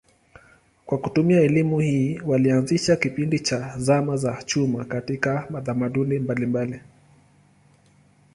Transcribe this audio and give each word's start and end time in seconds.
Kwa 0.85 0.97
kutumia 0.97 1.41
elimu 1.41 1.79
hii 1.79 2.19
walianzisha 2.19 2.95
kipindi 2.95 3.39
cha 3.39 3.73
zama 3.77 4.17
za 4.17 4.43
chuma 4.43 4.85
katika 4.85 5.47
tamaduni 5.63 6.19
mbalimbali. 6.19 6.81